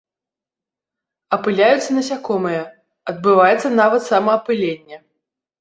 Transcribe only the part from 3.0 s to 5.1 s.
адбываецца нават самаапыленне.